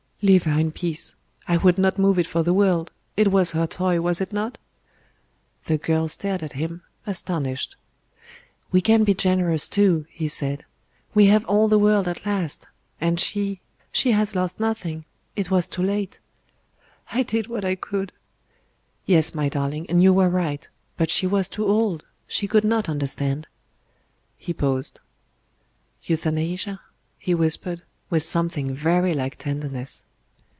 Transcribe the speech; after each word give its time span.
"Leave 0.23 0.43
her 0.43 0.59
in 0.59 0.69
peace. 0.71 1.15
I 1.47 1.57
would 1.57 1.79
not 1.79 1.97
move 1.97 2.19
it 2.19 2.27
for 2.27 2.43
the 2.43 2.53
world: 2.53 2.91
it 3.17 3.29
was 3.29 3.53
her 3.53 3.65
toy, 3.65 3.99
was 3.99 4.21
it 4.21 4.31
not?" 4.31 4.59
The 5.65 5.79
girl 5.79 6.07
stared 6.09 6.43
at 6.43 6.53
him, 6.53 6.83
astonished. 7.07 7.75
"We 8.71 8.81
can 8.81 9.03
be 9.03 9.15
generous, 9.15 9.67
too," 9.67 10.05
he 10.11 10.27
said. 10.27 10.63
"We 11.15 11.25
have 11.25 11.43
all 11.45 11.67
the 11.67 11.79
world 11.79 12.07
at 12.07 12.23
last. 12.23 12.67
And 12.99 13.19
she 13.19 13.61
she 13.91 14.11
has 14.11 14.35
lost 14.35 14.59
nothing: 14.59 15.05
it 15.35 15.49
was 15.49 15.67
too 15.67 15.81
late." 15.81 16.19
"I 17.11 17.23
did 17.23 17.47
what 17.47 17.65
I 17.65 17.73
could." 17.73 18.13
"Yes, 19.07 19.33
my 19.33 19.49
darling, 19.49 19.87
and 19.89 20.03
you 20.03 20.13
were 20.13 20.29
right. 20.29 20.69
But 20.97 21.09
she 21.09 21.25
was 21.25 21.47
too 21.47 21.65
old; 21.67 22.05
she 22.27 22.47
could 22.47 22.63
not 22.63 22.87
understand." 22.87 23.47
He 24.37 24.53
paused. 24.53 24.99
"Euthanasia?" 26.03 26.79
he 27.17 27.33
whispered 27.33 27.81
with 28.11 28.21
something 28.21 28.75
very 28.75 29.15
like 29.15 29.37
tenderness. 29.37 30.03